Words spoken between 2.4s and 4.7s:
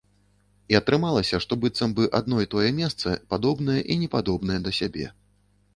і тое месца падобнае і непадобнае